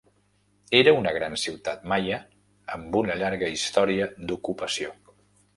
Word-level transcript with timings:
Era 0.77 0.93
una 0.99 1.11
gran 1.17 1.35
ciutat 1.41 1.85
maia 1.93 2.19
amb 2.79 2.97
una 3.03 3.19
llarga 3.21 3.51
història 3.59 4.09
d'ocupació 4.31 4.91